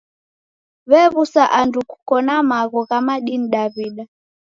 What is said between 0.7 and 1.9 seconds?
W'ew'usa andu